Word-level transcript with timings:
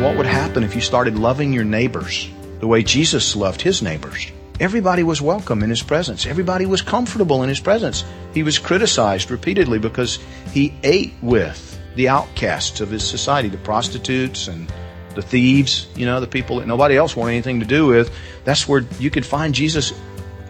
What 0.00 0.18
would 0.18 0.26
happen 0.26 0.62
if 0.62 0.74
you 0.74 0.82
started 0.82 1.18
loving 1.18 1.54
your 1.54 1.64
neighbors 1.64 2.28
the 2.60 2.66
way 2.66 2.82
Jesus 2.82 3.34
loved 3.34 3.62
his 3.62 3.80
neighbors? 3.80 4.30
Everybody 4.60 5.02
was 5.02 5.22
welcome 5.22 5.62
in 5.62 5.70
his 5.70 5.82
presence. 5.82 6.26
Everybody 6.26 6.66
was 6.66 6.82
comfortable 6.82 7.42
in 7.42 7.48
his 7.48 7.60
presence. 7.60 8.04
He 8.34 8.42
was 8.42 8.58
criticized 8.58 9.30
repeatedly 9.30 9.78
because 9.78 10.18
he 10.52 10.74
ate 10.82 11.14
with 11.22 11.80
the 11.94 12.10
outcasts 12.10 12.82
of 12.82 12.90
his 12.90 13.08
society, 13.08 13.48
the 13.48 13.56
prostitutes 13.56 14.48
and 14.48 14.70
the 15.14 15.22
thieves, 15.22 15.86
you 15.96 16.04
know, 16.04 16.20
the 16.20 16.26
people 16.26 16.58
that 16.58 16.66
nobody 16.66 16.94
else 16.94 17.16
wanted 17.16 17.32
anything 17.32 17.60
to 17.60 17.66
do 17.66 17.86
with. 17.86 18.14
That's 18.44 18.68
where 18.68 18.84
you 18.98 19.10
could 19.10 19.24
find 19.24 19.54
Jesus 19.54 19.94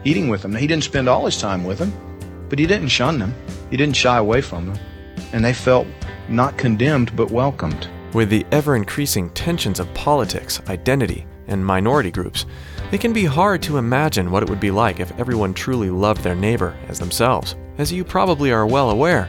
eating 0.02 0.28
with 0.28 0.42
them. 0.42 0.56
He 0.56 0.66
didn't 0.66 0.82
spend 0.82 1.08
all 1.08 1.24
his 1.24 1.40
time 1.40 1.62
with 1.62 1.78
them, 1.78 1.92
but 2.48 2.58
he 2.58 2.66
didn't 2.66 2.88
shun 2.88 3.20
them. 3.20 3.32
He 3.70 3.76
didn't 3.76 3.94
shy 3.94 4.18
away 4.18 4.40
from 4.40 4.66
them. 4.66 4.78
And 5.32 5.44
they 5.44 5.54
felt 5.54 5.86
not 6.28 6.58
condemned, 6.58 7.14
but 7.14 7.30
welcomed. 7.30 7.88
With 8.16 8.30
the 8.30 8.46
ever 8.50 8.76
increasing 8.76 9.28
tensions 9.28 9.78
of 9.78 9.92
politics, 9.92 10.62
identity, 10.70 11.26
and 11.48 11.62
minority 11.62 12.10
groups, 12.10 12.46
it 12.90 12.98
can 12.98 13.12
be 13.12 13.26
hard 13.26 13.60
to 13.64 13.76
imagine 13.76 14.30
what 14.30 14.42
it 14.42 14.48
would 14.48 14.58
be 14.58 14.70
like 14.70 15.00
if 15.00 15.12
everyone 15.20 15.52
truly 15.52 15.90
loved 15.90 16.22
their 16.22 16.34
neighbor 16.34 16.74
as 16.88 16.98
themselves. 16.98 17.56
As 17.76 17.92
you 17.92 18.04
probably 18.04 18.52
are 18.52 18.66
well 18.66 18.88
aware, 18.88 19.28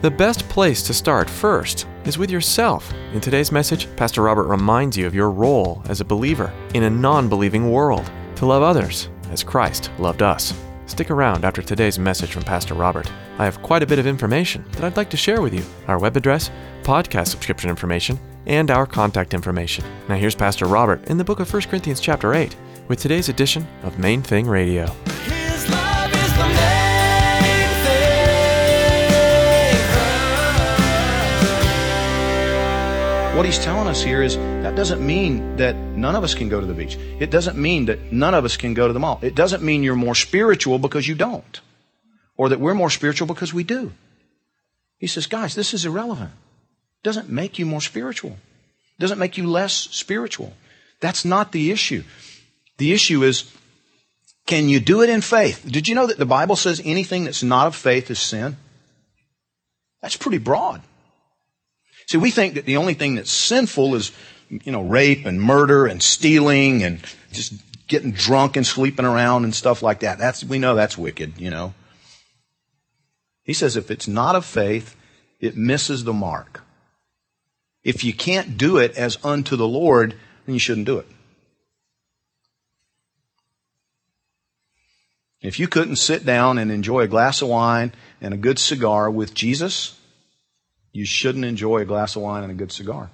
the 0.00 0.12
best 0.12 0.48
place 0.48 0.80
to 0.84 0.94
start 0.94 1.28
first 1.28 1.88
is 2.04 2.16
with 2.16 2.30
yourself. 2.30 2.94
In 3.12 3.20
today's 3.20 3.50
message, 3.50 3.88
Pastor 3.96 4.22
Robert 4.22 4.46
reminds 4.46 4.96
you 4.96 5.08
of 5.08 5.14
your 5.16 5.32
role 5.32 5.82
as 5.86 6.00
a 6.00 6.04
believer 6.04 6.52
in 6.72 6.84
a 6.84 6.90
non 6.90 7.28
believing 7.28 7.72
world 7.72 8.08
to 8.36 8.46
love 8.46 8.62
others 8.62 9.08
as 9.32 9.42
Christ 9.42 9.90
loved 9.98 10.22
us. 10.22 10.54
Stick 10.86 11.10
around 11.10 11.44
after 11.44 11.62
today's 11.62 11.98
message 11.98 12.32
from 12.32 12.42
Pastor 12.42 12.74
Robert. 12.74 13.10
I 13.38 13.44
have 13.44 13.62
quite 13.62 13.82
a 13.82 13.86
bit 13.86 13.98
of 13.98 14.06
information 14.06 14.64
that 14.72 14.84
I'd 14.84 14.96
like 14.96 15.10
to 15.10 15.16
share 15.16 15.40
with 15.40 15.54
you 15.54 15.64
our 15.88 15.98
web 15.98 16.16
address, 16.16 16.50
podcast 16.82 17.28
subscription 17.28 17.70
information, 17.70 18.18
and 18.46 18.70
our 18.70 18.86
contact 18.86 19.34
information. 19.34 19.84
Now, 20.08 20.16
here's 20.16 20.34
Pastor 20.34 20.66
Robert 20.66 21.04
in 21.08 21.16
the 21.16 21.24
book 21.24 21.40
of 21.40 21.52
1 21.52 21.62
Corinthians, 21.62 22.00
chapter 22.00 22.34
8, 22.34 22.54
with 22.88 23.00
today's 23.00 23.28
edition 23.28 23.66
of 23.82 23.98
Main 23.98 24.22
Thing 24.22 24.46
Radio. 24.46 24.94
What 33.34 33.46
he's 33.46 33.58
telling 33.58 33.88
us 33.88 34.00
here 34.00 34.22
is 34.22 34.36
that 34.36 34.76
doesn't 34.76 35.04
mean 35.04 35.56
that 35.56 35.74
none 35.74 36.14
of 36.14 36.22
us 36.22 36.34
can 36.34 36.48
go 36.48 36.60
to 36.60 36.66
the 36.66 36.72
beach. 36.72 36.96
It 37.18 37.32
doesn't 37.32 37.58
mean 37.58 37.86
that 37.86 38.12
none 38.12 38.32
of 38.32 38.44
us 38.44 38.56
can 38.56 38.74
go 38.74 38.86
to 38.86 38.92
the 38.92 39.00
mall. 39.00 39.18
It 39.22 39.34
doesn't 39.34 39.60
mean 39.60 39.82
you're 39.82 39.96
more 39.96 40.14
spiritual 40.14 40.78
because 40.78 41.08
you 41.08 41.16
don't, 41.16 41.60
or 42.36 42.48
that 42.50 42.60
we're 42.60 42.74
more 42.74 42.90
spiritual 42.90 43.26
because 43.26 43.52
we 43.52 43.64
do. 43.64 43.90
He 44.98 45.08
says, 45.08 45.26
guys, 45.26 45.56
this 45.56 45.74
is 45.74 45.84
irrelevant. 45.84 46.30
It 46.30 47.02
doesn't 47.02 47.28
make 47.28 47.58
you 47.58 47.66
more 47.66 47.80
spiritual. 47.80 48.30
It 48.30 49.00
doesn't 49.00 49.18
make 49.18 49.36
you 49.36 49.48
less 49.48 49.74
spiritual. 49.74 50.52
That's 51.00 51.24
not 51.24 51.50
the 51.50 51.72
issue. 51.72 52.04
The 52.78 52.92
issue 52.92 53.24
is, 53.24 53.52
can 54.46 54.68
you 54.68 54.78
do 54.78 55.02
it 55.02 55.10
in 55.10 55.22
faith? 55.22 55.66
Did 55.68 55.88
you 55.88 55.96
know 55.96 56.06
that 56.06 56.18
the 56.18 56.24
Bible 56.24 56.54
says 56.54 56.80
anything 56.84 57.24
that's 57.24 57.42
not 57.42 57.66
of 57.66 57.74
faith 57.74 58.12
is 58.12 58.20
sin? 58.20 58.58
That's 60.02 60.16
pretty 60.16 60.38
broad. 60.38 60.82
See, 62.06 62.18
we 62.18 62.30
think 62.30 62.54
that 62.54 62.66
the 62.66 62.76
only 62.76 62.94
thing 62.94 63.14
that's 63.14 63.30
sinful 63.30 63.94
is, 63.94 64.12
you 64.48 64.72
know, 64.72 64.82
rape 64.82 65.24
and 65.26 65.40
murder 65.40 65.86
and 65.86 66.02
stealing 66.02 66.82
and 66.82 67.00
just 67.32 67.54
getting 67.86 68.12
drunk 68.12 68.56
and 68.56 68.66
sleeping 68.66 69.04
around 69.04 69.44
and 69.44 69.54
stuff 69.54 69.82
like 69.82 70.00
that. 70.00 70.18
That's, 70.18 70.44
we 70.44 70.58
know 70.58 70.74
that's 70.74 70.98
wicked, 70.98 71.38
you 71.38 71.50
know. 71.50 71.74
He 73.42 73.52
says 73.52 73.76
if 73.76 73.90
it's 73.90 74.08
not 74.08 74.36
of 74.36 74.44
faith, 74.44 74.96
it 75.40 75.56
misses 75.56 76.04
the 76.04 76.12
mark. 76.12 76.62
If 77.82 78.02
you 78.02 78.14
can't 78.14 78.56
do 78.56 78.78
it 78.78 78.96
as 78.96 79.18
unto 79.22 79.56
the 79.56 79.68
Lord, 79.68 80.14
then 80.46 80.54
you 80.54 80.58
shouldn't 80.58 80.86
do 80.86 80.98
it. 80.98 81.06
If 85.42 85.60
you 85.60 85.68
couldn't 85.68 85.96
sit 85.96 86.24
down 86.24 86.56
and 86.56 86.72
enjoy 86.72 87.00
a 87.00 87.08
glass 87.08 87.42
of 87.42 87.48
wine 87.48 87.92
and 88.22 88.32
a 88.32 88.38
good 88.38 88.58
cigar 88.58 89.10
with 89.10 89.34
Jesus, 89.34 89.98
you 90.94 91.04
shouldn't 91.04 91.44
enjoy 91.44 91.78
a 91.78 91.84
glass 91.84 92.14
of 92.14 92.22
wine 92.22 92.44
and 92.44 92.52
a 92.52 92.54
good 92.54 92.70
cigar. 92.70 93.10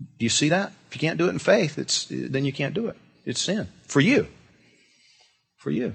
Do 0.00 0.24
you 0.24 0.30
see 0.30 0.48
that? 0.48 0.72
If 0.88 0.96
you 0.96 1.00
can't 1.00 1.18
do 1.18 1.26
it 1.26 1.30
in 1.30 1.38
faith, 1.38 1.78
it's, 1.78 2.06
then 2.10 2.46
you 2.46 2.52
can't 2.52 2.74
do 2.74 2.86
it. 2.86 2.96
It's 3.26 3.42
sin. 3.42 3.68
For 3.86 4.00
you. 4.00 4.26
For 5.58 5.70
you. 5.70 5.94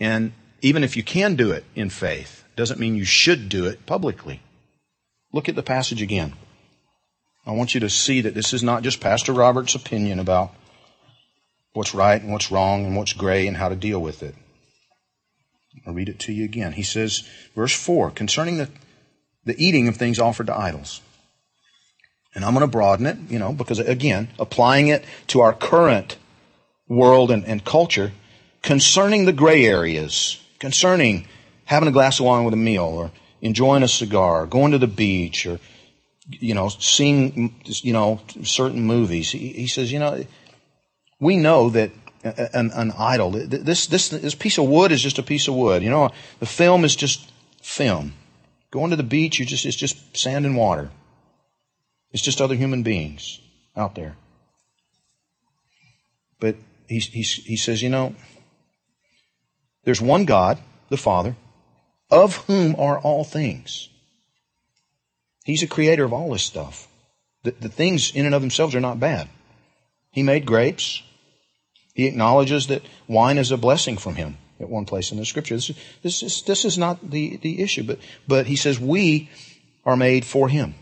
And 0.00 0.32
even 0.62 0.82
if 0.82 0.96
you 0.96 1.04
can 1.04 1.36
do 1.36 1.52
it 1.52 1.64
in 1.76 1.90
faith, 1.90 2.44
doesn't 2.56 2.80
mean 2.80 2.96
you 2.96 3.04
should 3.04 3.48
do 3.48 3.66
it 3.66 3.86
publicly. 3.86 4.42
Look 5.32 5.48
at 5.48 5.54
the 5.54 5.62
passage 5.62 6.02
again. 6.02 6.32
I 7.46 7.52
want 7.52 7.72
you 7.72 7.80
to 7.80 7.88
see 7.88 8.20
that 8.22 8.34
this 8.34 8.52
is 8.52 8.64
not 8.64 8.82
just 8.82 9.00
Pastor 9.00 9.32
Robert's 9.32 9.76
opinion 9.76 10.18
about 10.18 10.52
what's 11.72 11.94
right 11.94 12.20
and 12.20 12.32
what's 12.32 12.50
wrong 12.50 12.84
and 12.84 12.96
what's 12.96 13.12
gray 13.12 13.46
and 13.46 13.56
how 13.56 13.68
to 13.68 13.76
deal 13.76 14.02
with 14.02 14.24
it. 14.24 14.34
I'll 15.86 15.94
read 15.94 16.08
it 16.08 16.18
to 16.20 16.32
you 16.32 16.44
again. 16.44 16.72
He 16.72 16.82
says, 16.82 17.24
verse 17.54 17.74
4, 17.74 18.10
concerning 18.10 18.58
the, 18.58 18.68
the 19.44 19.54
eating 19.58 19.88
of 19.88 19.96
things 19.96 20.18
offered 20.18 20.46
to 20.46 20.56
idols. 20.56 21.00
And 22.34 22.44
I'm 22.44 22.54
going 22.54 22.62
to 22.64 22.70
broaden 22.70 23.06
it, 23.06 23.18
you 23.28 23.38
know, 23.38 23.52
because 23.52 23.78
again, 23.78 24.28
applying 24.38 24.88
it 24.88 25.04
to 25.28 25.40
our 25.40 25.52
current 25.52 26.16
world 26.88 27.30
and, 27.30 27.44
and 27.44 27.64
culture, 27.64 28.12
concerning 28.62 29.24
the 29.24 29.32
gray 29.32 29.64
areas, 29.64 30.40
concerning 30.58 31.26
having 31.64 31.88
a 31.88 31.92
glass 31.92 32.20
of 32.20 32.26
wine 32.26 32.44
with 32.44 32.54
a 32.54 32.58
meal, 32.58 32.84
or 32.84 33.10
enjoying 33.40 33.82
a 33.82 33.88
cigar, 33.88 34.42
or 34.42 34.46
going 34.46 34.72
to 34.72 34.78
the 34.78 34.86
beach, 34.86 35.46
or, 35.46 35.58
you 36.28 36.54
know, 36.54 36.68
seeing, 36.68 37.54
you 37.64 37.92
know, 37.92 38.20
certain 38.42 38.82
movies. 38.82 39.30
He, 39.30 39.48
he 39.48 39.66
says, 39.66 39.90
you 39.90 39.98
know, 39.98 40.24
we 41.20 41.36
know 41.36 41.70
that 41.70 41.90
an, 42.22 42.70
an 42.74 42.92
idol, 42.98 43.30
this, 43.30 43.86
this, 43.86 44.08
this 44.08 44.34
piece 44.34 44.58
of 44.58 44.68
wood 44.68 44.92
is 44.92 45.02
just 45.02 45.18
a 45.18 45.22
piece 45.22 45.48
of 45.48 45.54
wood. 45.54 45.82
You 45.82 45.90
know, 45.90 46.10
the 46.38 46.46
film 46.46 46.84
is 46.84 46.94
just 46.94 47.30
film. 47.62 48.14
Going 48.70 48.90
to 48.90 48.96
the 48.96 49.02
beach, 49.02 49.38
you 49.38 49.46
just, 49.46 49.66
it's 49.66 49.76
just 49.76 50.16
sand 50.16 50.46
and 50.46 50.56
water. 50.56 50.90
It's 52.12 52.22
just 52.22 52.40
other 52.40 52.54
human 52.54 52.82
beings 52.82 53.40
out 53.76 53.94
there. 53.94 54.16
But 56.38 56.56
he, 56.88 56.98
he, 56.98 57.22
he 57.22 57.56
says, 57.56 57.82
you 57.82 57.88
know, 57.88 58.14
there's 59.84 60.00
one 60.00 60.24
God, 60.24 60.58
the 60.88 60.96
Father, 60.96 61.36
of 62.10 62.36
whom 62.46 62.74
are 62.76 62.98
all 62.98 63.24
things. 63.24 63.88
He's 65.44 65.62
a 65.62 65.68
creator 65.68 66.04
of 66.04 66.12
all 66.12 66.30
this 66.30 66.42
stuff. 66.42 66.86
The, 67.44 67.52
the 67.52 67.68
things 67.68 68.14
in 68.14 68.26
and 68.26 68.34
of 68.34 68.42
themselves 68.42 68.74
are 68.74 68.80
not 68.80 69.00
bad. 69.00 69.28
He 70.10 70.22
made 70.22 70.44
grapes. 70.44 71.02
He 71.94 72.06
acknowledges 72.06 72.68
that 72.68 72.82
wine 73.08 73.38
is 73.38 73.50
a 73.50 73.56
blessing 73.56 73.96
from 73.96 74.14
him 74.14 74.38
at 74.60 74.68
one 74.68 74.84
place 74.84 75.10
in 75.10 75.18
the 75.18 75.24
scripture. 75.24 75.56
This, 75.56 75.72
this, 76.02 76.22
is, 76.22 76.42
this 76.42 76.64
is 76.64 76.78
not 76.78 77.10
the, 77.10 77.36
the 77.38 77.62
issue, 77.62 77.82
but, 77.82 77.98
but 78.28 78.46
he 78.46 78.56
says 78.56 78.78
we 78.78 79.28
are 79.84 79.96
made 79.96 80.24
for 80.24 80.48
him. 80.48 80.74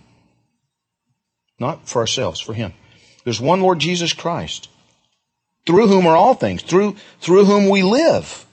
Not 1.58 1.88
for 1.88 2.00
ourselves, 2.00 2.40
for 2.40 2.54
him. 2.54 2.72
There's 3.24 3.40
one 3.40 3.60
Lord 3.60 3.78
Jesus 3.78 4.12
Christ, 4.12 4.68
through 5.66 5.88
whom 5.88 6.06
are 6.06 6.16
all 6.16 6.34
things, 6.34 6.62
through, 6.62 6.96
through 7.20 7.44
whom 7.44 7.68
we 7.68 7.82
live. 7.82 8.46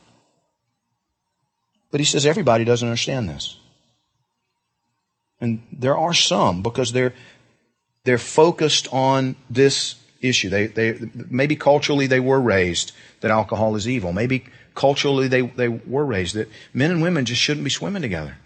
But 1.91 1.99
he 1.99 2.05
says 2.05 2.25
everybody 2.25 2.65
doesn't 2.65 2.87
understand 2.87 3.29
this. 3.29 3.57
And 5.39 5.61
there 5.71 5.97
are 5.97 6.13
some 6.13 6.61
because 6.61 6.91
they're, 6.91 7.13
they're 8.03 8.17
focused 8.17 8.87
on 8.91 9.35
this 9.49 9.95
issue. 10.21 10.49
They, 10.49 10.67
they, 10.67 10.99
maybe 11.29 11.55
culturally 11.55 12.07
they 12.07 12.19
were 12.19 12.39
raised 12.39 12.91
that 13.21 13.31
alcohol 13.31 13.75
is 13.75 13.87
evil. 13.87 14.13
Maybe 14.13 14.45
culturally 14.73 15.27
they, 15.27 15.41
they 15.41 15.67
were 15.67 16.05
raised 16.05 16.35
that 16.35 16.49
men 16.73 16.91
and 16.91 17.01
women 17.01 17.25
just 17.25 17.41
shouldn't 17.41 17.63
be 17.63 17.69
swimming 17.69 18.01
together. 18.01 18.37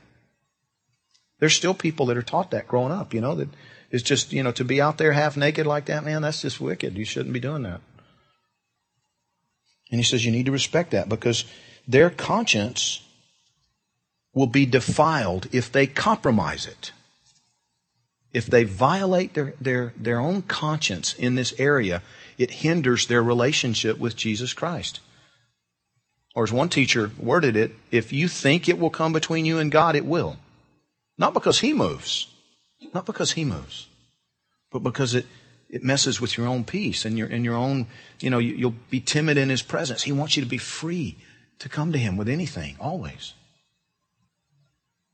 There's 1.39 1.55
still 1.55 1.73
people 1.73 2.07
that 2.07 2.17
are 2.17 2.21
taught 2.21 2.51
that 2.51 2.67
growing 2.67 2.91
up, 2.91 3.13
you 3.13 3.21
know, 3.21 3.35
that 3.35 3.49
it's 3.91 4.03
just, 4.03 4.33
you 4.33 4.43
know, 4.43 4.51
to 4.51 4.63
be 4.63 4.81
out 4.81 4.97
there 4.97 5.13
half 5.13 5.37
naked 5.37 5.65
like 5.65 5.85
that, 5.85 6.03
man, 6.03 6.21
that's 6.21 6.41
just 6.41 6.61
wicked. 6.61 6.97
You 6.97 7.05
shouldn't 7.05 7.33
be 7.33 7.39
doing 7.39 7.63
that. 7.63 7.81
And 9.91 9.99
he 9.99 10.03
says 10.03 10.25
you 10.25 10.31
need 10.31 10.45
to 10.45 10.51
respect 10.51 10.91
that 10.91 11.09
because 11.09 11.45
their 11.87 12.09
conscience 12.09 13.01
will 14.33 14.47
be 14.47 14.65
defiled 14.65 15.47
if 15.51 15.71
they 15.71 15.87
compromise 15.87 16.67
it. 16.67 16.91
If 18.33 18.45
they 18.45 18.63
violate 18.63 19.33
their, 19.33 19.53
their, 19.59 19.93
their 19.97 20.19
own 20.19 20.43
conscience 20.43 21.13
in 21.13 21.35
this 21.35 21.53
area, 21.57 22.03
it 22.37 22.51
hinders 22.51 23.07
their 23.07 23.23
relationship 23.23 23.97
with 23.97 24.15
Jesus 24.15 24.53
Christ. 24.53 24.99
Or 26.35 26.43
as 26.43 26.53
one 26.53 26.69
teacher 26.69 27.11
worded 27.17 27.55
it, 27.55 27.71
if 27.91 28.13
you 28.13 28.27
think 28.27 28.69
it 28.69 28.77
will 28.77 28.91
come 28.91 29.13
between 29.13 29.45
you 29.45 29.57
and 29.57 29.71
God, 29.71 29.95
it 29.95 30.05
will. 30.05 30.37
Not 31.17 31.33
because 31.33 31.59
He 31.59 31.73
moves. 31.73 32.27
Not 32.93 33.05
because 33.05 33.31
He 33.31 33.43
moves. 33.43 33.87
But 34.71 34.79
because 34.79 35.15
it, 35.15 35.25
it 35.67 35.83
messes 35.83 36.21
with 36.21 36.37
your 36.37 36.47
own 36.47 36.63
peace 36.63 37.05
and 37.05 37.17
your, 37.17 37.27
and 37.27 37.43
your 37.43 37.55
own, 37.55 37.87
you 38.19 38.29
know, 38.29 38.37
you, 38.37 38.53
you'll 38.53 38.75
be 38.91 39.01
timid 39.01 39.37
in 39.37 39.49
His 39.49 39.63
presence. 39.63 40.03
He 40.03 40.11
wants 40.11 40.37
you 40.37 40.43
to 40.43 40.49
be 40.49 40.59
free 40.59 41.17
to 41.57 41.67
come 41.67 41.91
to 41.91 41.97
Him 41.97 42.15
with 42.15 42.29
anything, 42.29 42.77
always. 42.79 43.33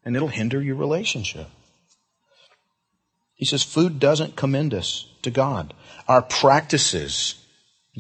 And 0.04 0.16
it'll 0.16 0.28
hinder 0.28 0.62
your 0.62 0.76
relationship. 0.76 1.48
He 3.36 3.46
says 3.46 3.64
food 3.64 4.00
doesn't 4.00 4.36
commend 4.36 4.74
us 4.74 5.08
to 5.22 5.30
God. 5.30 5.74
Our 6.08 6.22
practices, 6.22 7.36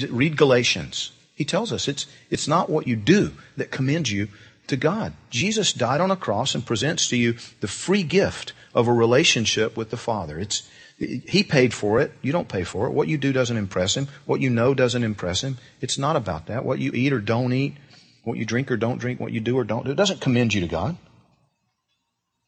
read 0.09 0.37
Galatians. 0.37 1.11
He 1.35 1.43
tells 1.43 1.73
us 1.73 1.87
it's, 1.87 2.07
it's 2.29 2.47
not 2.47 2.69
what 2.69 2.87
you 2.87 2.95
do 2.95 3.33
that 3.57 3.71
commends 3.71 4.11
you 4.11 4.29
to 4.67 4.77
God. 4.77 5.13
Jesus 5.29 5.73
died 5.73 6.01
on 6.01 6.11
a 6.11 6.15
cross 6.15 6.55
and 6.55 6.65
presents 6.65 7.09
to 7.09 7.17
you 7.17 7.35
the 7.59 7.67
free 7.67 8.03
gift 8.03 8.53
of 8.73 8.87
a 8.87 8.93
relationship 8.93 9.75
with 9.75 9.89
the 9.89 9.97
Father. 9.97 10.39
It's, 10.39 10.67
he 10.97 11.43
paid 11.43 11.73
for 11.73 11.99
it. 11.99 12.13
You 12.21 12.31
don't 12.31 12.47
pay 12.47 12.63
for 12.63 12.87
it. 12.87 12.91
What 12.91 13.09
you 13.09 13.17
do 13.17 13.33
doesn't 13.33 13.57
impress 13.57 13.97
him. 13.97 14.07
What 14.25 14.39
you 14.39 14.49
know 14.49 14.73
doesn't 14.73 15.03
impress 15.03 15.43
him. 15.43 15.57
It's 15.81 15.97
not 15.97 16.15
about 16.15 16.47
that. 16.47 16.63
What 16.63 16.79
you 16.79 16.91
eat 16.93 17.11
or 17.11 17.19
don't 17.19 17.51
eat, 17.51 17.75
what 18.23 18.37
you 18.37 18.45
drink 18.45 18.71
or 18.71 18.77
don't 18.77 18.97
drink, 18.97 19.19
what 19.19 19.33
you 19.33 19.41
do 19.41 19.57
or 19.57 19.65
don't 19.65 19.85
do, 19.85 19.91
it 19.91 19.97
doesn't 19.97 20.21
commend 20.21 20.53
you 20.53 20.61
to 20.61 20.67
God. 20.67 20.97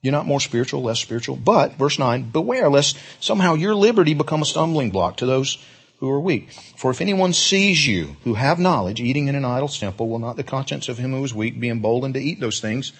You're 0.08 0.14
not 0.14 0.26
more 0.26 0.40
spiritual, 0.40 0.84
less 0.84 1.02
spiritual. 1.02 1.36
But, 1.36 1.74
verse 1.74 2.00
9, 2.00 2.30
beware 2.30 2.70
lest 2.70 2.98
somehow 3.20 3.56
your 3.56 3.76
liberty 3.76 4.14
become 4.14 4.42
a 4.42 4.46
stumbling 4.46 4.90
block 4.90 5.18
to 5.18 5.26
those 5.26 5.58
who 5.98 6.10
are 6.10 6.22
weak. 6.22 6.50
For 6.78 6.92
if 6.92 7.02
anyone 7.02 7.34
sees 7.34 7.86
you 7.86 8.16
who 8.24 8.36
have 8.36 8.58
knowledge 8.58 9.02
eating 9.02 9.28
in 9.28 9.36
an 9.36 9.44
idol's 9.44 9.78
temple, 9.78 10.08
will 10.08 10.20
not 10.20 10.38
the 10.38 10.46
conscience 10.46 10.88
of 10.88 10.98
him 10.98 11.12
who 11.12 11.26
is 11.26 11.34
weak 11.34 11.60
be 11.60 11.68
emboldened 11.68 12.14
to 12.14 12.22
eat 12.22 12.40
those 12.40 12.62
things 12.62 12.94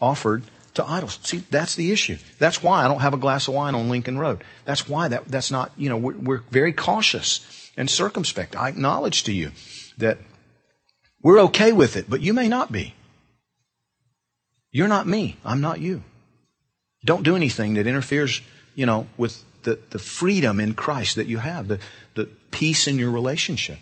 offered 0.00 0.42
to 0.74 0.84
idols? 0.84 1.20
See, 1.22 1.44
that's 1.48 1.76
the 1.76 1.92
issue. 1.92 2.18
That's 2.40 2.60
why 2.60 2.84
I 2.84 2.88
don't 2.88 3.02
have 3.02 3.14
a 3.14 3.18
glass 3.18 3.46
of 3.46 3.54
wine 3.54 3.76
on 3.76 3.88
Lincoln 3.88 4.18
Road. 4.18 4.42
That's 4.64 4.88
why 4.88 5.06
that, 5.06 5.28
that's 5.28 5.52
not, 5.52 5.70
you 5.76 5.88
know, 5.88 5.96
we're, 5.96 6.16
we're 6.16 6.42
very 6.50 6.72
cautious 6.72 7.70
and 7.76 7.88
circumspect. 7.88 8.56
I 8.56 8.68
acknowledge 8.68 9.22
to 9.22 9.32
you 9.32 9.52
that 9.98 10.18
we're 11.22 11.38
okay 11.42 11.70
with 11.70 11.96
it, 11.96 12.10
but 12.10 12.20
you 12.20 12.34
may 12.34 12.48
not 12.48 12.72
be. 12.72 12.94
You're 14.72 14.88
not 14.88 15.06
me. 15.06 15.36
I'm 15.44 15.60
not 15.60 15.78
you. 15.78 16.02
Don't 17.04 17.22
do 17.22 17.36
anything 17.36 17.74
that 17.74 17.86
interferes, 17.86 18.40
you 18.74 18.86
know, 18.86 19.06
with 19.16 19.44
the, 19.62 19.78
the 19.90 19.98
freedom 19.98 20.60
in 20.60 20.74
Christ 20.74 21.16
that 21.16 21.26
you 21.26 21.38
have, 21.38 21.68
the, 21.68 21.78
the 22.14 22.26
peace 22.50 22.86
in 22.86 22.98
your 22.98 23.10
relationship. 23.10 23.78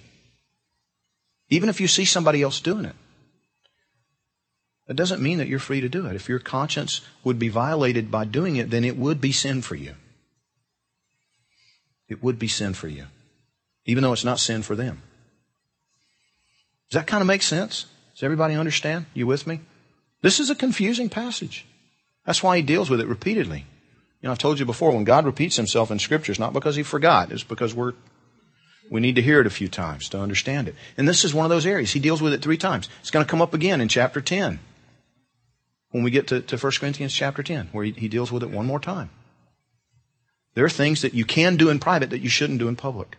Even 1.48 1.68
if 1.68 1.80
you 1.80 1.88
see 1.88 2.04
somebody 2.04 2.42
else 2.42 2.60
doing 2.60 2.84
it. 2.84 2.96
It 4.88 4.96
doesn't 4.96 5.22
mean 5.22 5.38
that 5.38 5.48
you're 5.48 5.58
free 5.58 5.80
to 5.80 5.88
do 5.88 6.06
it. 6.06 6.14
If 6.14 6.28
your 6.28 6.38
conscience 6.38 7.00
would 7.24 7.38
be 7.38 7.48
violated 7.48 8.10
by 8.10 8.24
doing 8.24 8.56
it, 8.56 8.70
then 8.70 8.84
it 8.84 8.96
would 8.96 9.20
be 9.20 9.32
sin 9.32 9.62
for 9.62 9.74
you. 9.74 9.94
It 12.08 12.22
would 12.22 12.38
be 12.38 12.48
sin 12.48 12.72
for 12.72 12.86
you. 12.86 13.06
Even 13.84 14.02
though 14.02 14.12
it's 14.12 14.24
not 14.24 14.38
sin 14.38 14.62
for 14.62 14.76
them. 14.76 15.02
Does 16.90 17.00
that 17.00 17.08
kind 17.08 17.20
of 17.20 17.26
make 17.26 17.42
sense? 17.42 17.86
Does 18.14 18.22
everybody 18.22 18.54
understand? 18.54 19.06
You 19.12 19.26
with 19.26 19.46
me? 19.46 19.60
This 20.22 20.38
is 20.38 20.50
a 20.50 20.54
confusing 20.54 21.08
passage. 21.08 21.66
That's 22.26 22.42
why 22.42 22.56
he 22.56 22.62
deals 22.62 22.90
with 22.90 23.00
it 23.00 23.06
repeatedly. 23.06 23.64
You 24.20 24.26
know, 24.26 24.32
I've 24.32 24.38
told 24.38 24.58
you 24.58 24.66
before, 24.66 24.92
when 24.92 25.04
God 25.04 25.24
repeats 25.24 25.56
himself 25.56 25.90
in 25.90 25.98
Scripture, 25.98 26.32
it's 26.32 26.40
not 26.40 26.52
because 26.52 26.76
he 26.76 26.82
forgot, 26.82 27.30
it's 27.30 27.44
because 27.44 27.74
we're, 27.74 27.92
we 28.90 29.00
need 29.00 29.14
to 29.14 29.22
hear 29.22 29.40
it 29.40 29.46
a 29.46 29.50
few 29.50 29.68
times 29.68 30.08
to 30.10 30.18
understand 30.18 30.68
it. 30.68 30.74
And 30.96 31.08
this 31.08 31.24
is 31.24 31.32
one 31.32 31.44
of 31.44 31.50
those 31.50 31.66
areas. 31.66 31.92
He 31.92 32.00
deals 32.00 32.20
with 32.20 32.32
it 32.32 32.42
three 32.42 32.56
times. 32.56 32.88
It's 33.00 33.10
going 33.10 33.24
to 33.24 33.30
come 33.30 33.42
up 33.42 33.54
again 33.54 33.80
in 33.80 33.88
chapter 33.88 34.20
10 34.20 34.58
when 35.92 36.02
we 36.02 36.10
get 36.10 36.26
to, 36.28 36.40
to 36.40 36.56
1 36.56 36.72
Corinthians 36.80 37.14
chapter 37.14 37.42
10, 37.42 37.68
where 37.72 37.84
he, 37.84 37.92
he 37.92 38.08
deals 38.08 38.32
with 38.32 38.42
it 38.42 38.50
one 38.50 38.66
more 38.66 38.80
time. 38.80 39.10
There 40.54 40.64
are 40.64 40.70
things 40.70 41.02
that 41.02 41.14
you 41.14 41.24
can 41.24 41.56
do 41.56 41.68
in 41.68 41.78
private 41.78 42.10
that 42.10 42.22
you 42.22 42.28
shouldn't 42.28 42.58
do 42.58 42.68
in 42.68 42.76
public 42.76 43.16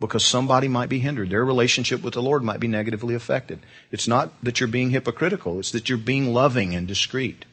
because 0.00 0.24
somebody 0.24 0.66
might 0.66 0.88
be 0.88 0.98
hindered. 0.98 1.30
Their 1.30 1.44
relationship 1.44 2.02
with 2.02 2.14
the 2.14 2.22
Lord 2.22 2.42
might 2.42 2.60
be 2.60 2.68
negatively 2.68 3.14
affected. 3.14 3.60
It's 3.90 4.08
not 4.08 4.32
that 4.42 4.58
you're 4.58 4.68
being 4.68 4.90
hypocritical, 4.90 5.60
it's 5.60 5.70
that 5.70 5.88
you're 5.88 5.98
being 5.98 6.34
loving 6.34 6.74
and 6.74 6.88
discreet. 6.88 7.44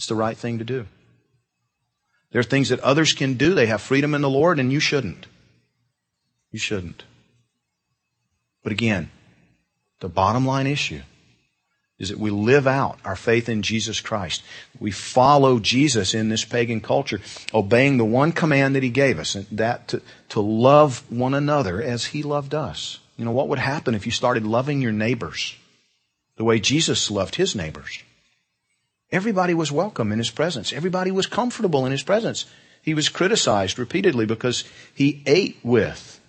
It's 0.00 0.06
the 0.06 0.14
right 0.14 0.34
thing 0.34 0.60
to 0.60 0.64
do. 0.64 0.86
There 2.32 2.40
are 2.40 2.42
things 2.42 2.70
that 2.70 2.80
others 2.80 3.12
can 3.12 3.34
do. 3.34 3.52
They 3.52 3.66
have 3.66 3.82
freedom 3.82 4.14
in 4.14 4.22
the 4.22 4.30
Lord, 4.30 4.58
and 4.58 4.72
you 4.72 4.80
shouldn't. 4.80 5.26
You 6.50 6.58
shouldn't. 6.58 7.02
But 8.62 8.72
again, 8.72 9.10
the 9.98 10.08
bottom 10.08 10.46
line 10.46 10.66
issue 10.66 11.02
is 11.98 12.08
that 12.08 12.18
we 12.18 12.30
live 12.30 12.66
out 12.66 12.98
our 13.04 13.14
faith 13.14 13.50
in 13.50 13.60
Jesus 13.60 14.00
Christ. 14.00 14.42
We 14.78 14.90
follow 14.90 15.58
Jesus 15.58 16.14
in 16.14 16.30
this 16.30 16.46
pagan 16.46 16.80
culture, 16.80 17.20
obeying 17.52 17.98
the 17.98 18.04
one 18.06 18.32
command 18.32 18.76
that 18.76 18.82
he 18.82 18.88
gave 18.88 19.18
us, 19.18 19.34
and 19.34 19.46
that 19.52 19.88
to, 19.88 20.00
to 20.30 20.40
love 20.40 21.04
one 21.12 21.34
another 21.34 21.82
as 21.82 22.06
he 22.06 22.22
loved 22.22 22.54
us. 22.54 23.00
You 23.18 23.26
know, 23.26 23.32
what 23.32 23.48
would 23.48 23.58
happen 23.58 23.94
if 23.94 24.06
you 24.06 24.12
started 24.12 24.46
loving 24.46 24.80
your 24.80 24.92
neighbors 24.92 25.56
the 26.36 26.44
way 26.44 26.58
Jesus 26.58 27.10
loved 27.10 27.34
his 27.34 27.54
neighbors? 27.54 28.02
Everybody 29.12 29.54
was 29.54 29.72
welcome 29.72 30.12
in 30.12 30.18
his 30.18 30.30
presence. 30.30 30.72
Everybody 30.72 31.10
was 31.10 31.26
comfortable 31.26 31.84
in 31.84 31.92
his 31.92 32.02
presence. 32.02 32.46
He 32.82 32.94
was 32.94 33.08
criticized 33.08 33.78
repeatedly 33.78 34.24
because 34.24 34.64
he 34.94 35.22
ate 35.26 35.58
with 35.64 36.20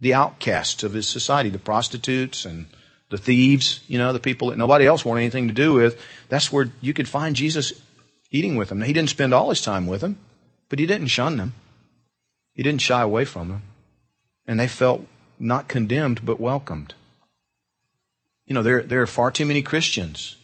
the 0.00 0.14
outcasts 0.14 0.82
of 0.82 0.92
his 0.92 1.08
society, 1.08 1.48
the 1.48 1.58
prostitutes 1.58 2.44
and 2.44 2.66
the 3.10 3.18
thieves, 3.18 3.80
you 3.88 3.96
know, 3.96 4.12
the 4.12 4.20
people 4.20 4.50
that 4.50 4.58
nobody 4.58 4.86
else 4.86 5.04
wanted 5.04 5.22
anything 5.22 5.48
to 5.48 5.54
do 5.54 5.72
with. 5.72 6.00
That's 6.28 6.52
where 6.52 6.70
you 6.82 6.92
could 6.92 7.08
find 7.08 7.34
Jesus 7.34 7.72
eating 8.30 8.56
with 8.56 8.68
them. 8.68 8.80
Now, 8.80 8.86
he 8.86 8.92
didn't 8.92 9.10
spend 9.10 9.32
all 9.32 9.48
his 9.48 9.62
time 9.62 9.86
with 9.86 10.02
them, 10.02 10.18
but 10.68 10.78
he 10.78 10.86
didn't 10.86 11.08
shun 11.08 11.38
them. 11.38 11.54
He 12.52 12.62
didn't 12.62 12.82
shy 12.82 13.00
away 13.00 13.24
from 13.24 13.48
them. 13.48 13.62
And 14.46 14.60
they 14.60 14.68
felt 14.68 15.06
not 15.38 15.68
condemned, 15.68 16.24
but 16.26 16.38
welcomed. 16.38 16.94
You 18.46 18.54
know, 18.54 18.62
there, 18.62 18.82
there 18.82 19.00
are 19.00 19.06
far 19.06 19.30
too 19.30 19.46
many 19.46 19.62
Christians 19.62 20.36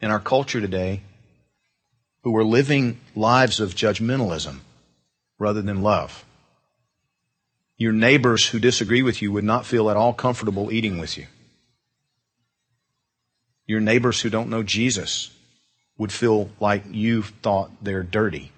in 0.00 0.10
our 0.10 0.20
culture 0.20 0.60
today 0.60 1.02
who 2.22 2.36
are 2.36 2.44
living 2.44 3.00
lives 3.14 3.60
of 3.60 3.74
judgmentalism 3.74 4.58
rather 5.38 5.62
than 5.62 5.82
love. 5.82 6.24
Your 7.76 7.92
neighbors 7.92 8.46
who 8.46 8.58
disagree 8.58 9.02
with 9.02 9.22
you 9.22 9.32
would 9.32 9.44
not 9.44 9.64
feel 9.64 9.90
at 9.90 9.96
all 9.96 10.12
comfortable 10.12 10.70
eating 10.70 10.98
with 10.98 11.16
you. 11.16 11.26
Your 13.66 13.80
neighbors 13.80 14.20
who 14.20 14.28
don't 14.28 14.50
know 14.50 14.62
Jesus 14.62 15.30
would 15.96 16.12
feel 16.12 16.50
like 16.60 16.84
you 16.90 17.22
thought 17.22 17.70
they're 17.82 18.02
dirty 18.02 18.52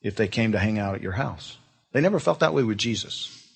if 0.00 0.16
they 0.16 0.28
came 0.28 0.52
to 0.52 0.58
hang 0.58 0.78
out 0.78 0.94
at 0.94 1.02
your 1.02 1.12
house. 1.12 1.58
They 1.92 2.00
never 2.00 2.18
felt 2.18 2.40
that 2.40 2.54
way 2.54 2.62
with 2.62 2.78
Jesus, 2.78 3.46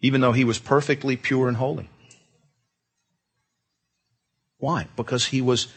even 0.00 0.20
though 0.20 0.32
he 0.32 0.44
was 0.44 0.58
perfectly 0.58 1.16
pure 1.16 1.48
and 1.48 1.56
holy. 1.56 1.88
Why? 4.58 4.88
Because 4.96 5.26
he 5.26 5.42
was 5.42 5.68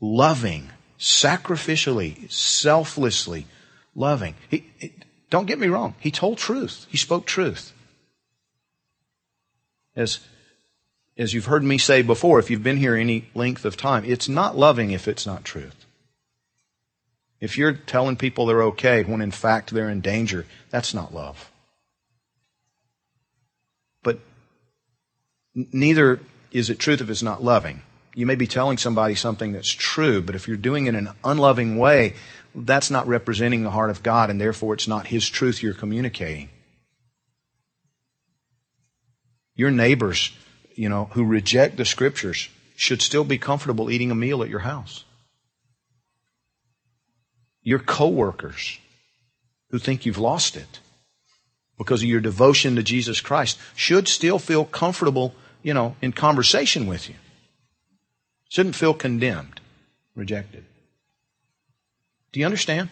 loving, 0.00 0.70
sacrificially, 0.98 2.30
selflessly 2.30 3.46
loving. 3.94 4.34
He, 4.48 4.64
he, 4.78 4.92
don't 5.30 5.46
get 5.46 5.58
me 5.58 5.68
wrong. 5.68 5.94
He 6.00 6.10
told 6.10 6.38
truth. 6.38 6.86
He 6.88 6.96
spoke 6.96 7.26
truth. 7.26 7.72
As, 9.94 10.20
as 11.18 11.34
you've 11.34 11.46
heard 11.46 11.64
me 11.64 11.78
say 11.78 12.02
before, 12.02 12.38
if 12.38 12.50
you've 12.50 12.62
been 12.62 12.78
here 12.78 12.96
any 12.96 13.28
length 13.34 13.64
of 13.64 13.76
time, 13.76 14.04
it's 14.06 14.28
not 14.28 14.56
loving 14.56 14.90
if 14.90 15.06
it's 15.06 15.26
not 15.26 15.44
truth. 15.44 15.84
If 17.40 17.58
you're 17.58 17.72
telling 17.72 18.16
people 18.16 18.46
they're 18.46 18.62
okay 18.64 19.02
when 19.02 19.20
in 19.20 19.32
fact 19.32 19.70
they're 19.70 19.90
in 19.90 20.00
danger, 20.00 20.46
that's 20.70 20.94
not 20.94 21.12
love. 21.12 21.50
But 24.02 24.20
neither 25.54 26.20
is 26.52 26.70
it 26.70 26.78
truth 26.78 27.00
if 27.00 27.10
it's 27.10 27.22
not 27.22 27.42
loving 27.42 27.82
you 28.14 28.26
may 28.26 28.34
be 28.34 28.46
telling 28.46 28.78
somebody 28.78 29.14
something 29.14 29.52
that's 29.52 29.70
true, 29.70 30.20
but 30.22 30.34
if 30.34 30.46
you're 30.48 30.56
doing 30.56 30.86
it 30.86 30.90
in 30.90 31.06
an 31.06 31.14
unloving 31.24 31.78
way, 31.78 32.14
that's 32.54 32.90
not 32.90 33.06
representing 33.06 33.62
the 33.62 33.70
heart 33.70 33.90
of 33.90 34.02
God, 34.02 34.30
and 34.30 34.40
therefore 34.40 34.74
it's 34.74 34.88
not 34.88 35.06
His 35.06 35.28
truth 35.28 35.62
you're 35.62 35.74
communicating. 35.74 36.50
Your 39.54 39.70
neighbors, 39.70 40.32
you 40.74 40.88
know, 40.88 41.10
who 41.12 41.24
reject 41.24 41.76
the 41.76 41.84
scriptures 41.84 42.48
should 42.76 43.00
still 43.02 43.24
be 43.24 43.38
comfortable 43.38 43.90
eating 43.90 44.10
a 44.10 44.14
meal 44.14 44.42
at 44.42 44.48
your 44.48 44.60
house. 44.60 45.04
your 47.62 47.78
coworkers 47.78 48.78
who 49.70 49.78
think 49.78 50.04
you've 50.04 50.18
lost 50.18 50.56
it 50.56 50.80
because 51.78 52.02
of 52.02 52.08
your 52.08 52.20
devotion 52.20 52.76
to 52.76 52.82
Jesus 52.82 53.20
Christ 53.20 53.58
should 53.74 54.08
still 54.08 54.38
feel 54.38 54.64
comfortable, 54.64 55.34
you 55.62 55.72
know, 55.72 55.96
in 56.02 56.12
conversation 56.12 56.86
with 56.86 57.08
you. 57.08 57.14
Shouldn't 58.52 58.76
feel 58.76 58.92
condemned, 58.92 59.62
rejected. 60.14 60.66
Do 62.32 62.40
you 62.40 62.44
understand? 62.44 62.90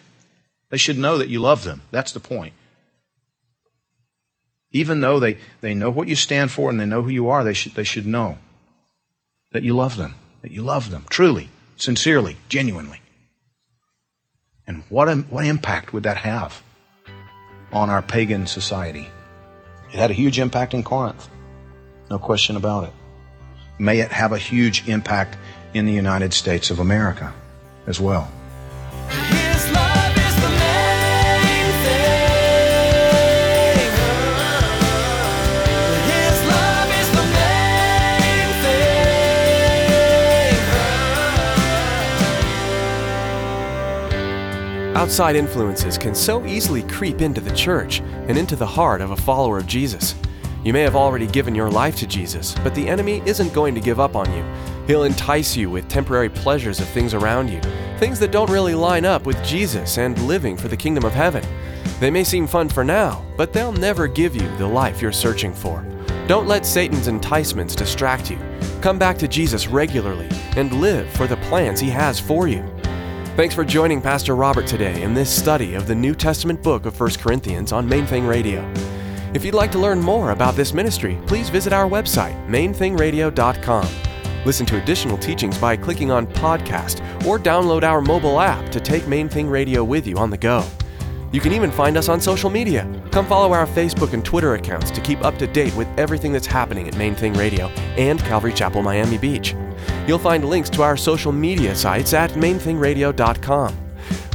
They 0.71 0.77
should 0.77 0.97
know 0.97 1.19
that 1.19 1.29
you 1.29 1.39
love 1.39 1.65
them. 1.65 1.83
That's 1.91 2.13
the 2.13 2.19
point. 2.19 2.55
Even 4.71 5.01
though 5.01 5.19
they, 5.19 5.37
they 5.61 5.75
know 5.75 5.91
what 5.91 6.07
you 6.07 6.15
stand 6.15 6.49
for 6.49 6.71
and 6.71 6.79
they 6.79 6.87
know 6.87 7.03
who 7.03 7.11
you 7.11 7.29
are, 7.29 7.43
they 7.43 7.53
should, 7.53 7.75
they 7.75 7.83
should 7.83 8.07
know 8.07 8.39
that 9.51 9.61
you 9.61 9.75
love 9.75 9.97
them, 9.97 10.15
that 10.41 10.49
you 10.49 10.63
love 10.63 10.89
them 10.89 11.05
truly, 11.11 11.49
sincerely, 11.77 12.37
genuinely. 12.49 12.99
And 14.65 14.81
what, 14.89 15.15
what 15.29 15.45
impact 15.45 15.93
would 15.93 16.01
that 16.01 16.17
have 16.17 16.63
on 17.71 17.91
our 17.91 18.01
pagan 18.01 18.47
society? 18.47 19.07
It 19.93 19.99
had 19.99 20.09
a 20.09 20.15
huge 20.15 20.39
impact 20.39 20.73
in 20.73 20.81
Corinth. 20.81 21.29
No 22.09 22.17
question 22.17 22.55
about 22.55 22.85
it. 22.85 22.93
May 23.79 23.99
it 23.99 24.11
have 24.11 24.31
a 24.31 24.37
huge 24.37 24.87
impact 24.87 25.37
in 25.73 25.85
the 25.85 25.93
United 25.93 26.33
States 26.33 26.69
of 26.69 26.79
America 26.79 27.33
as 27.87 27.99
well. 27.99 28.29
His 29.09 29.71
love 29.71 30.17
is 30.17 30.35
the 30.35 30.49
main 30.49 31.71
thing. 31.83 32.21
His 36.05 36.43
love 36.47 36.89
is 36.99 37.09
the 37.11 37.23
main 37.33 38.49
thing. 44.83 44.95
Outside 44.95 45.35
influences 45.35 45.97
can 45.97 46.13
so 46.13 46.45
easily 46.45 46.83
creep 46.83 47.21
into 47.21 47.41
the 47.41 47.55
church 47.55 48.01
and 48.01 48.37
into 48.37 48.55
the 48.55 48.67
heart 48.67 49.01
of 49.01 49.11
a 49.11 49.15
follower 49.15 49.57
of 49.57 49.65
Jesus. 49.65 50.13
You 50.63 50.73
may 50.73 50.81
have 50.81 50.95
already 50.95 51.25
given 51.25 51.55
your 51.55 51.71
life 51.71 51.95
to 51.97 52.07
Jesus, 52.07 52.53
but 52.63 52.75
the 52.75 52.87
enemy 52.87 53.23
isn't 53.25 53.51
going 53.51 53.73
to 53.73 53.81
give 53.81 53.99
up 53.99 54.15
on 54.15 54.31
you. 54.31 54.45
He'll 54.85 55.05
entice 55.05 55.57
you 55.57 55.71
with 55.71 55.87
temporary 55.87 56.29
pleasures 56.29 56.79
of 56.79 56.87
things 56.89 57.15
around 57.15 57.47
you, 57.49 57.59
things 57.97 58.19
that 58.19 58.31
don't 58.31 58.49
really 58.49 58.75
line 58.75 59.03
up 59.03 59.25
with 59.25 59.43
Jesus 59.43 59.97
and 59.97 60.21
living 60.27 60.55
for 60.55 60.67
the 60.67 60.77
kingdom 60.77 61.03
of 61.03 61.13
heaven. 61.13 61.43
They 61.99 62.11
may 62.11 62.23
seem 62.23 62.45
fun 62.45 62.69
for 62.69 62.83
now, 62.83 63.25
but 63.37 63.53
they'll 63.53 63.71
never 63.71 64.05
give 64.05 64.35
you 64.35 64.47
the 64.57 64.67
life 64.67 65.01
you're 65.01 65.11
searching 65.11 65.51
for. 65.51 65.83
Don't 66.27 66.47
let 66.47 66.63
Satan's 66.63 67.07
enticements 67.07 67.75
distract 67.75 68.29
you. 68.29 68.37
Come 68.81 68.99
back 68.99 69.17
to 69.17 69.27
Jesus 69.27 69.67
regularly 69.67 70.29
and 70.57 70.79
live 70.79 71.09
for 71.13 71.25
the 71.25 71.37
plans 71.37 71.79
he 71.79 71.89
has 71.89 72.19
for 72.19 72.47
you. 72.47 72.63
Thanks 73.35 73.55
for 73.55 73.65
joining 73.65 73.99
Pastor 73.99 74.35
Robert 74.35 74.67
today 74.67 75.01
in 75.01 75.15
this 75.15 75.35
study 75.35 75.73
of 75.73 75.87
the 75.87 75.95
New 75.95 76.13
Testament 76.13 76.61
book 76.61 76.85
of 76.85 76.99
1 76.99 77.11
Corinthians 77.13 77.71
on 77.71 77.89
Main 77.89 78.05
Thing 78.05 78.27
Radio. 78.27 78.61
If 79.33 79.45
you'd 79.45 79.55
like 79.55 79.71
to 79.71 79.79
learn 79.79 80.01
more 80.01 80.31
about 80.31 80.55
this 80.55 80.73
ministry, 80.73 81.17
please 81.25 81.49
visit 81.49 81.71
our 81.71 81.89
website, 81.89 82.35
mainthingradio.com. 82.47 83.87
Listen 84.45 84.65
to 84.65 84.81
additional 84.81 85.17
teachings 85.17 85.57
by 85.57 85.77
clicking 85.77 86.11
on 86.11 86.27
podcast 86.27 86.99
or 87.25 87.39
download 87.39 87.83
our 87.83 88.01
mobile 88.01 88.41
app 88.41 88.69
to 88.71 88.81
take 88.81 89.07
Main 89.07 89.29
Thing 89.29 89.47
Radio 89.47 89.85
with 89.85 90.05
you 90.05 90.17
on 90.17 90.31
the 90.31 90.37
go. 90.37 90.65
You 91.31 91.39
can 91.39 91.53
even 91.53 91.71
find 91.71 91.95
us 91.95 92.09
on 92.09 92.19
social 92.19 92.49
media. 92.49 92.85
Come 93.11 93.25
follow 93.25 93.53
our 93.53 93.65
Facebook 93.65 94.11
and 94.11 94.25
Twitter 94.25 94.55
accounts 94.55 94.91
to 94.91 94.99
keep 94.99 95.23
up 95.23 95.37
to 95.37 95.47
date 95.47 95.73
with 95.77 95.87
everything 95.97 96.33
that's 96.33 96.47
happening 96.47 96.89
at 96.89 96.97
Main 96.97 97.15
Thing 97.15 97.33
Radio 97.33 97.67
and 97.97 98.19
Calvary 98.19 98.51
Chapel 98.51 98.81
Miami 98.81 99.17
Beach. 99.17 99.55
You'll 100.07 100.19
find 100.19 100.43
links 100.43 100.69
to 100.71 100.83
our 100.83 100.97
social 100.97 101.31
media 101.31 101.73
sites 101.73 102.13
at 102.13 102.31
mainthingradio.com. 102.31 103.77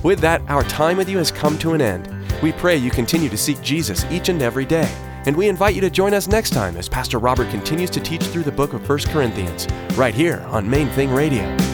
With 0.03 0.21
that, 0.21 0.41
our 0.49 0.63
time 0.65 0.97
with 0.97 1.11
you 1.11 1.19
has 1.19 1.31
come 1.31 1.59
to 1.59 1.75
an 1.75 1.83
end. 1.83 2.16
We 2.43 2.53
pray 2.53 2.77
you 2.77 2.91
continue 2.91 3.29
to 3.29 3.37
seek 3.37 3.61
Jesus 3.63 4.05
each 4.11 4.29
and 4.29 4.43
every 4.43 4.65
day. 4.65 4.93
And 5.27 5.37
we 5.37 5.49
invite 5.49 5.75
you 5.75 5.81
to 5.81 5.91
join 5.91 6.15
us 6.15 6.29
next 6.29 6.51
time 6.51 6.77
as 6.77 6.89
Pastor 6.89 7.19
Robert 7.19 7.51
continues 7.51 7.91
to 7.91 8.01
teach 8.01 8.23
through 8.23 8.45
the 8.45 8.53
book 8.53 8.75
of 8.75 8.89
1 8.89 8.99
Corinthians, 9.09 9.67
right 9.95 10.15
here 10.15 10.41
on 10.51 10.69
Main 10.69 10.89
Thing 10.91 11.13
Radio. 11.13 11.66